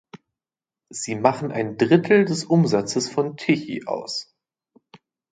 [0.89, 4.33] Sie machen ein Drittel des Umsatzes von Tichy aus.